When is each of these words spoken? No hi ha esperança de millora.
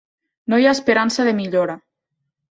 No 0.53 0.57
hi 0.61 0.63
ha 0.69 0.71
esperança 0.77 1.25
de 1.27 1.33
millora. 1.41 1.77